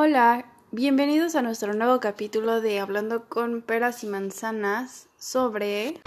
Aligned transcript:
Hola, 0.00 0.44
bienvenidos 0.70 1.34
a 1.34 1.42
nuestro 1.42 1.74
nuevo 1.74 1.98
capítulo 1.98 2.60
de 2.60 2.78
Hablando 2.78 3.28
con 3.28 3.62
peras 3.62 4.04
y 4.04 4.06
manzanas 4.06 5.08
sobre 5.18 6.00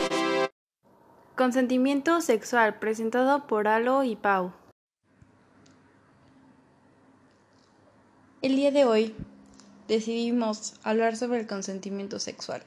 consentimiento 1.36 2.21
sexual 2.21 2.80
presentado 2.80 3.48
por 3.48 3.68
Alo 3.68 4.05
y 4.05 4.16
Pau. 4.16 4.54
El 8.41 8.55
día 8.55 8.71
de 8.71 8.86
hoy 8.86 9.14
decidimos 9.89 10.76
hablar 10.84 11.18
sobre 11.18 11.42
el 11.42 11.48
consentimiento 11.48 12.18
sexual. 12.20 12.64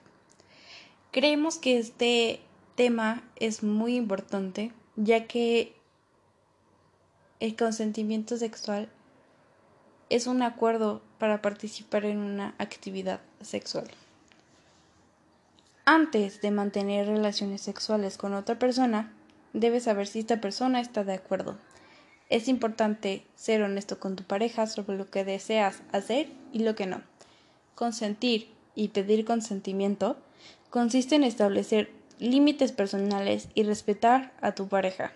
Creemos 1.10 1.56
que 1.56 1.78
este 1.78 2.42
tema 2.74 3.22
es 3.36 3.62
muy 3.62 3.96
importante 3.96 4.74
ya 4.96 5.26
que 5.26 5.74
el 7.40 7.56
consentimiento 7.56 8.36
sexual 8.36 8.90
es 10.10 10.26
un 10.26 10.42
acuerdo 10.42 11.02
para 11.18 11.42
participar 11.42 12.04
en 12.04 12.18
una 12.18 12.54
actividad 12.58 13.20
sexual. 13.40 13.86
Antes 15.86 16.40
de 16.40 16.50
mantener 16.50 17.06
relaciones 17.06 17.60
sexuales 17.60 18.16
con 18.16 18.34
otra 18.34 18.58
persona, 18.58 19.12
debes 19.52 19.84
saber 19.84 20.06
si 20.06 20.20
esta 20.20 20.40
persona 20.40 20.80
está 20.80 21.04
de 21.04 21.14
acuerdo. 21.14 21.58
Es 22.30 22.48
importante 22.48 23.24
ser 23.34 23.62
honesto 23.62 24.00
con 24.00 24.16
tu 24.16 24.24
pareja 24.24 24.66
sobre 24.66 24.96
lo 24.96 25.10
que 25.10 25.24
deseas 25.24 25.82
hacer 25.92 26.28
y 26.52 26.60
lo 26.60 26.74
que 26.74 26.86
no. 26.86 27.02
Consentir 27.74 28.48
y 28.74 28.88
pedir 28.88 29.24
consentimiento 29.24 30.16
consiste 30.70 31.16
en 31.16 31.24
establecer 31.24 31.90
límites 32.18 32.72
personales 32.72 33.48
y 33.54 33.64
respetar 33.64 34.32
a 34.40 34.52
tu 34.52 34.68
pareja. 34.68 35.12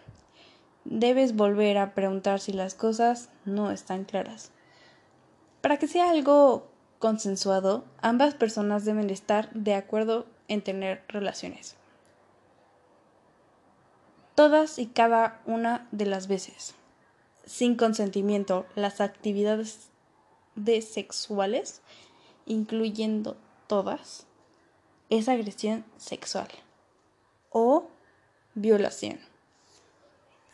Debes 0.84 1.34
volver 1.34 1.78
a 1.78 1.94
preguntar 1.94 2.40
si 2.40 2.52
las 2.52 2.74
cosas 2.74 3.30
no 3.44 3.70
están 3.70 4.04
claras. 4.04 4.52
Para 5.60 5.78
que 5.78 5.88
sea 5.88 6.10
algo 6.10 6.68
consensuado, 6.98 7.84
ambas 8.00 8.34
personas 8.34 8.84
deben 8.84 9.10
estar 9.10 9.52
de 9.52 9.74
acuerdo 9.74 10.26
en 10.48 10.62
tener 10.62 11.04
relaciones. 11.08 11.76
Todas 14.34 14.78
y 14.78 14.86
cada 14.86 15.42
una 15.46 15.88
de 15.90 16.06
las 16.06 16.28
veces. 16.28 16.74
Sin 17.44 17.76
consentimiento, 17.76 18.66
las 18.74 19.00
actividades 19.00 19.88
de 20.54 20.80
sexuales, 20.82 21.82
incluyendo 22.46 23.36
todas, 23.66 24.26
es 25.10 25.28
agresión 25.28 25.84
sexual 25.96 26.48
o 27.50 27.88
violación. 28.54 29.18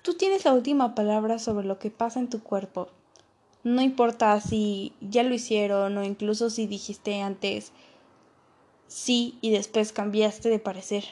Tú 0.02 0.14
tienes 0.14 0.44
la 0.44 0.52
última 0.52 0.94
palabra 0.94 1.39
sobre 1.39 1.66
lo 1.66 1.78
que 1.78 1.91
pasa 1.91 2.20
en 2.20 2.28
tu 2.28 2.42
cuerpo 2.42 2.89
no 3.65 3.81
importa 3.81 4.41
si 4.41 4.93
ya 5.01 5.23
lo 5.23 5.34
hicieron 5.34 5.97
o 5.97 6.05
incluso 6.05 6.51
si 6.51 6.67
dijiste 6.67 7.23
antes 7.23 7.73
sí 8.87 9.39
y 9.41 9.51
después 9.51 9.93
cambiaste 9.93 10.51
de 10.51 10.59
parecer. 10.59 11.05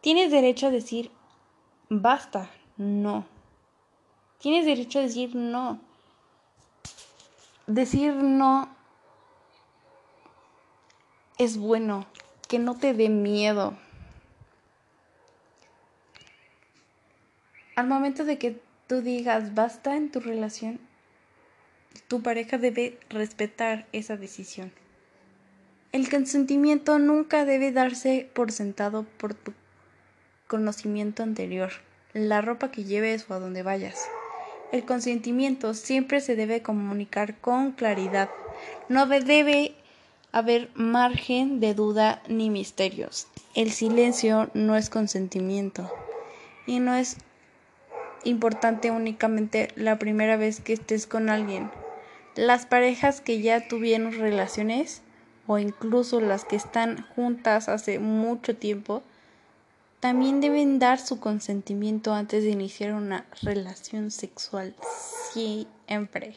Tienes 0.00 0.32
derecho 0.32 0.66
a 0.66 0.70
decir 0.70 1.10
basta, 1.88 2.50
no. 2.76 3.26
Tienes 4.38 4.64
derecho 4.66 4.98
a 4.98 5.02
decir 5.02 5.36
no. 5.36 5.78
Decir 7.66 8.14
no 8.14 8.68
es 11.38 11.56
bueno, 11.58 12.06
que 12.48 12.58
no 12.58 12.76
te 12.76 12.94
dé 12.94 13.08
miedo. 13.08 13.76
Al 17.76 17.86
momento 17.86 18.24
de 18.24 18.38
que 18.38 18.60
tú 18.86 19.00
digas 19.02 19.54
basta 19.54 19.96
en 19.96 20.10
tu 20.10 20.20
relación, 20.20 20.80
tu 22.08 22.22
pareja 22.22 22.58
debe 22.58 22.98
respetar 23.08 23.86
esa 23.92 24.16
decisión. 24.16 24.72
El 25.92 26.08
consentimiento 26.08 26.98
nunca 26.98 27.44
debe 27.44 27.70
darse 27.72 28.28
por 28.32 28.50
sentado 28.50 29.04
por 29.18 29.34
tu 29.34 29.52
conocimiento 30.46 31.22
anterior, 31.22 31.70
la 32.14 32.40
ropa 32.40 32.70
que 32.70 32.84
lleves 32.84 33.26
o 33.28 33.34
a 33.34 33.38
donde 33.38 33.62
vayas. 33.62 34.06
El 34.72 34.86
consentimiento 34.86 35.74
siempre 35.74 36.22
se 36.22 36.34
debe 36.34 36.62
comunicar 36.62 37.38
con 37.38 37.72
claridad. 37.72 38.30
No 38.88 39.06
debe 39.06 39.74
haber 40.32 40.70
margen 40.74 41.60
de 41.60 41.74
duda 41.74 42.22
ni 42.26 42.48
misterios. 42.48 43.28
El 43.54 43.70
silencio 43.70 44.50
no 44.54 44.76
es 44.76 44.88
consentimiento 44.88 45.92
y 46.66 46.80
no 46.80 46.94
es 46.94 47.18
importante 48.24 48.90
únicamente 48.90 49.68
la 49.74 49.98
primera 49.98 50.38
vez 50.38 50.60
que 50.60 50.72
estés 50.72 51.06
con 51.06 51.28
alguien. 51.28 51.70
Las 52.34 52.64
parejas 52.64 53.20
que 53.20 53.42
ya 53.42 53.68
tuvieron 53.68 54.12
relaciones 54.12 55.02
o 55.46 55.58
incluso 55.58 56.20
las 56.20 56.46
que 56.46 56.56
están 56.56 57.06
juntas 57.14 57.68
hace 57.68 57.98
mucho 57.98 58.56
tiempo 58.56 59.02
también 60.00 60.40
deben 60.40 60.78
dar 60.78 60.98
su 60.98 61.20
consentimiento 61.20 62.14
antes 62.14 62.42
de 62.42 62.50
iniciar 62.50 62.94
una 62.94 63.26
relación 63.42 64.10
sexual 64.10 64.74
siempre. 65.32 66.36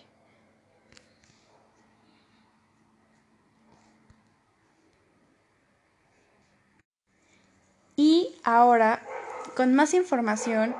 Y 7.95 8.35
ahora, 8.43 9.01
con 9.55 9.73
más 9.73 9.93
información, 9.93 10.75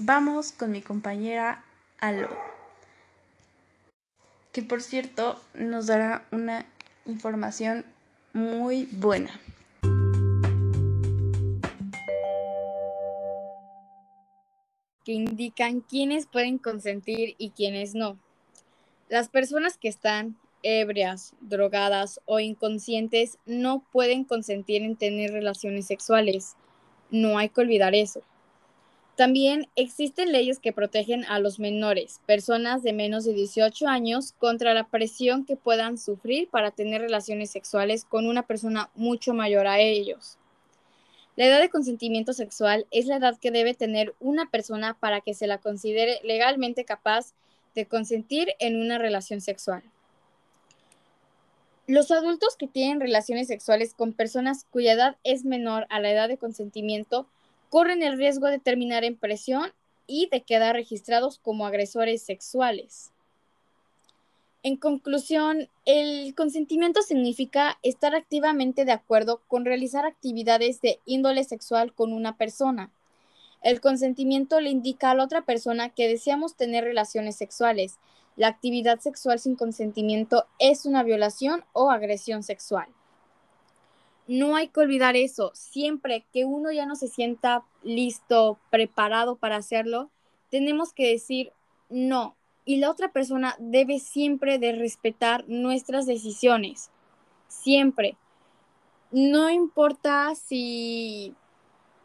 vamos 0.00 0.50
con 0.50 0.72
mi 0.72 0.82
compañera 0.82 1.64
Alo 2.00 2.53
que 4.54 4.62
por 4.62 4.80
cierto 4.80 5.38
nos 5.54 5.88
dará 5.88 6.24
una 6.30 6.64
información 7.06 7.84
muy 8.32 8.88
buena. 8.92 9.38
que 15.04 15.12
indican 15.12 15.82
quiénes 15.82 16.24
pueden 16.24 16.56
consentir 16.56 17.34
y 17.36 17.50
quiénes 17.50 17.94
no. 17.94 18.18
Las 19.10 19.28
personas 19.28 19.76
que 19.76 19.88
están 19.88 20.38
ebrias, 20.62 21.34
drogadas 21.42 22.22
o 22.24 22.40
inconscientes 22.40 23.36
no 23.44 23.84
pueden 23.92 24.24
consentir 24.24 24.80
en 24.80 24.96
tener 24.96 25.30
relaciones 25.30 25.86
sexuales. 25.86 26.54
No 27.10 27.36
hay 27.36 27.50
que 27.50 27.60
olvidar 27.60 27.94
eso. 27.94 28.22
También 29.16 29.68
existen 29.76 30.32
leyes 30.32 30.58
que 30.58 30.72
protegen 30.72 31.24
a 31.26 31.38
los 31.38 31.60
menores, 31.60 32.20
personas 32.26 32.82
de 32.82 32.92
menos 32.92 33.24
de 33.24 33.32
18 33.32 33.86
años, 33.86 34.32
contra 34.38 34.74
la 34.74 34.88
presión 34.88 35.44
que 35.44 35.54
puedan 35.56 35.98
sufrir 35.98 36.48
para 36.48 36.72
tener 36.72 37.00
relaciones 37.00 37.50
sexuales 37.50 38.04
con 38.04 38.26
una 38.26 38.42
persona 38.42 38.90
mucho 38.96 39.32
mayor 39.32 39.68
a 39.68 39.78
ellos. 39.78 40.36
La 41.36 41.46
edad 41.46 41.60
de 41.60 41.68
consentimiento 41.68 42.32
sexual 42.32 42.86
es 42.90 43.06
la 43.06 43.16
edad 43.16 43.38
que 43.38 43.52
debe 43.52 43.74
tener 43.74 44.14
una 44.18 44.50
persona 44.50 44.94
para 44.98 45.20
que 45.20 45.34
se 45.34 45.46
la 45.46 45.58
considere 45.58 46.18
legalmente 46.24 46.84
capaz 46.84 47.34
de 47.76 47.86
consentir 47.86 48.48
en 48.58 48.80
una 48.80 48.98
relación 48.98 49.40
sexual. 49.40 49.82
Los 51.86 52.10
adultos 52.10 52.56
que 52.56 52.66
tienen 52.66 53.00
relaciones 53.00 53.46
sexuales 53.46 53.94
con 53.94 54.12
personas 54.12 54.64
cuya 54.70 54.92
edad 54.92 55.16
es 55.22 55.44
menor 55.44 55.86
a 55.90 56.00
la 56.00 56.10
edad 56.10 56.28
de 56.28 56.38
consentimiento 56.38 57.28
corren 57.74 58.04
el 58.04 58.16
riesgo 58.16 58.46
de 58.46 58.60
terminar 58.60 59.02
en 59.02 59.16
presión 59.16 59.72
y 60.06 60.28
de 60.30 60.42
quedar 60.42 60.76
registrados 60.76 61.40
como 61.40 61.66
agresores 61.66 62.22
sexuales. 62.22 63.10
En 64.62 64.76
conclusión, 64.76 65.68
el 65.84 66.36
consentimiento 66.36 67.02
significa 67.02 67.76
estar 67.82 68.14
activamente 68.14 68.84
de 68.84 68.92
acuerdo 68.92 69.40
con 69.48 69.64
realizar 69.64 70.06
actividades 70.06 70.82
de 70.82 71.00
índole 71.04 71.42
sexual 71.42 71.92
con 71.92 72.12
una 72.12 72.36
persona. 72.36 72.92
El 73.60 73.80
consentimiento 73.80 74.60
le 74.60 74.70
indica 74.70 75.10
a 75.10 75.16
la 75.16 75.24
otra 75.24 75.42
persona 75.44 75.88
que 75.88 76.06
deseamos 76.06 76.54
tener 76.54 76.84
relaciones 76.84 77.34
sexuales. 77.34 77.98
La 78.36 78.46
actividad 78.46 79.00
sexual 79.00 79.40
sin 79.40 79.56
consentimiento 79.56 80.46
es 80.60 80.86
una 80.86 81.02
violación 81.02 81.64
o 81.72 81.90
agresión 81.90 82.44
sexual 82.44 82.86
no 84.26 84.56
hay 84.56 84.68
que 84.68 84.80
olvidar 84.80 85.16
eso. 85.16 85.50
Siempre 85.54 86.24
que 86.32 86.44
uno 86.44 86.72
ya 86.72 86.86
no 86.86 86.96
se 86.96 87.08
sienta 87.08 87.64
listo, 87.82 88.58
preparado 88.70 89.36
para 89.36 89.56
hacerlo, 89.56 90.10
tenemos 90.50 90.92
que 90.92 91.08
decir 91.08 91.52
no. 91.90 92.36
Y 92.64 92.78
la 92.78 92.90
otra 92.90 93.12
persona 93.12 93.56
debe 93.58 93.98
siempre 93.98 94.58
de 94.58 94.72
respetar 94.72 95.44
nuestras 95.48 96.06
decisiones. 96.06 96.90
Siempre. 97.48 98.16
No 99.10 99.50
importa 99.50 100.34
si 100.34 101.34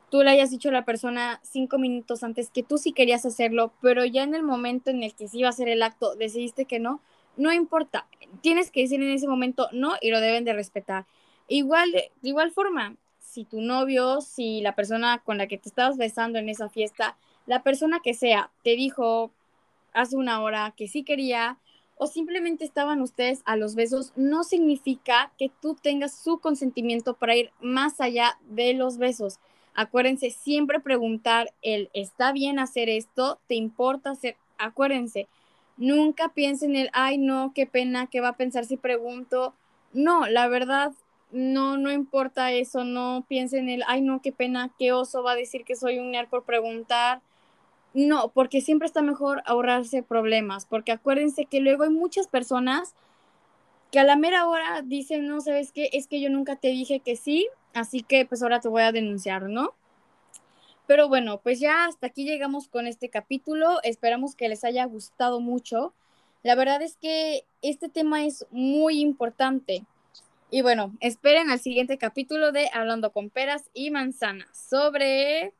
tú 0.09 0.21
le 0.21 0.31
hayas 0.31 0.51
dicho 0.51 0.69
a 0.69 0.73
la 0.73 0.85
persona 0.85 1.39
cinco 1.43 1.77
minutos 1.77 2.23
antes 2.23 2.49
que 2.49 2.63
tú 2.63 2.77
sí 2.77 2.91
querías 2.91 3.25
hacerlo, 3.25 3.71
pero 3.81 4.03
ya 4.05 4.23
en 4.23 4.35
el 4.35 4.43
momento 4.43 4.89
en 4.89 5.03
el 5.03 5.13
que 5.13 5.27
sí 5.27 5.39
iba 5.39 5.47
a 5.47 5.51
hacer 5.51 5.69
el 5.69 5.81
acto 5.81 6.15
decidiste 6.15 6.65
que 6.65 6.79
no, 6.79 7.01
no 7.37 7.53
importa. 7.53 8.07
Tienes 8.41 8.69
que 8.69 8.81
decir 8.81 9.01
en 9.01 9.11
ese 9.11 9.27
momento 9.27 9.69
no 9.71 9.93
y 10.01 10.11
lo 10.11 10.19
deben 10.19 10.43
de 10.43 10.53
respetar. 10.53 11.05
Igual, 11.49 11.91
de 11.91 12.11
igual 12.21 12.51
forma, 12.51 12.95
si 13.19 13.43
tu 13.43 13.59
novio, 13.59 14.21
si 14.21 14.61
la 14.61 14.75
persona 14.75 15.19
con 15.25 15.37
la 15.39 15.47
que 15.47 15.57
te 15.57 15.67
estabas 15.67 15.97
besando 15.97 16.37
en 16.39 16.47
esa 16.47 16.69
fiesta, 16.69 17.17
la 17.47 17.63
persona 17.63 17.99
que 18.03 18.13
sea, 18.13 18.51
te 18.63 18.75
dijo 18.75 19.31
hace 19.91 20.15
una 20.15 20.41
hora 20.41 20.73
que 20.77 20.87
sí 20.87 21.03
quería 21.03 21.57
o 21.97 22.07
simplemente 22.07 22.63
estaban 22.63 23.01
ustedes 23.01 23.41
a 23.45 23.57
los 23.57 23.75
besos, 23.75 24.13
no 24.15 24.43
significa 24.43 25.33
que 25.37 25.51
tú 25.61 25.75
tengas 25.75 26.15
su 26.15 26.39
consentimiento 26.39 27.15
para 27.15 27.35
ir 27.35 27.51
más 27.59 27.99
allá 27.99 28.37
de 28.47 28.73
los 28.73 28.97
besos. 28.97 29.39
Acuérdense 29.73 30.29
siempre 30.29 30.79
preguntar 30.79 31.51
el, 31.61 31.89
¿está 31.93 32.31
bien 32.31 32.59
hacer 32.59 32.89
esto? 32.89 33.39
¿Te 33.47 33.55
importa 33.55 34.11
hacer? 34.11 34.37
Acuérdense, 34.57 35.27
nunca 35.77 36.29
piensen 36.29 36.75
el, 36.75 36.89
ay 36.93 37.17
no, 37.17 37.51
qué 37.53 37.65
pena, 37.65 38.07
¿qué 38.07 38.21
va 38.21 38.29
a 38.29 38.37
pensar 38.37 38.65
si 38.65 38.77
pregunto? 38.77 39.53
No, 39.91 40.27
la 40.27 40.47
verdad, 40.47 40.93
no, 41.31 41.77
no 41.77 41.91
importa 41.91 42.51
eso, 42.51 42.83
no 42.83 43.25
piensen 43.27 43.69
el, 43.69 43.83
ay 43.87 44.01
no, 44.01 44.21
qué 44.21 44.31
pena, 44.31 44.71
qué 44.79 44.91
oso 44.93 45.23
va 45.23 45.33
a 45.33 45.35
decir 45.35 45.63
que 45.63 45.75
soy 45.75 45.99
un 45.99 46.11
nerd 46.11 46.27
por 46.27 46.43
preguntar. 46.43 47.21
No, 47.93 48.29
porque 48.29 48.61
siempre 48.61 48.85
está 48.85 49.01
mejor 49.01 49.41
ahorrarse 49.45 50.03
problemas, 50.03 50.65
porque 50.65 50.91
acuérdense 50.91 51.45
que 51.45 51.59
luego 51.59 51.83
hay 51.83 51.89
muchas 51.89 52.27
personas 52.27 52.93
que 53.91 53.99
a 53.99 54.03
la 54.03 54.15
mera 54.15 54.47
hora 54.47 54.83
dicen, 54.83 55.27
no, 55.27 55.41
¿sabes 55.41 55.71
qué? 55.71 55.89
Es 55.93 56.07
que 56.07 56.21
yo 56.21 56.29
nunca 56.29 56.55
te 56.55 56.67
dije 56.67 56.99
que 56.99 57.15
sí, 57.15 57.47
así 57.73 58.03
que 58.03 58.25
pues 58.25 58.43
ahora 58.43 58.59
te 58.59 58.67
voy 58.67 58.83
a 58.83 58.91
denunciar, 58.91 59.43
¿no? 59.43 59.73
Pero 60.89 61.07
bueno, 61.07 61.39
pues 61.39 61.59
ya 61.59 61.85
hasta 61.85 62.07
aquí 62.07 62.25
llegamos 62.25 62.67
con 62.67 62.87
este 62.87 63.09
capítulo. 63.09 63.79
Esperamos 63.83 64.35
que 64.35 64.49
les 64.49 64.63
haya 64.63 64.85
gustado 64.85 65.39
mucho. 65.39 65.93
La 66.41 66.55
verdad 66.55 66.81
es 66.81 66.97
que 66.97 67.43
este 67.61 67.89
tema 67.89 68.25
es 68.25 68.47
muy 68.49 68.99
importante. 68.99 69.83
Y 70.51 70.61
bueno, 70.61 70.95
esperen 70.99 71.49
al 71.51 71.59
siguiente 71.59 71.97
capítulo 71.97 72.51
de 72.51 72.69
Hablando 72.73 73.11
con 73.11 73.29
peras 73.29 73.69
y 73.73 73.91
manzanas 73.91 74.47
sobre... 74.69 75.53